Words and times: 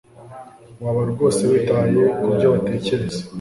Waba 0.83 1.01
rwose 1.11 1.41
witaye 1.51 2.01
kubyo 2.21 2.47
batekereza 2.53 3.19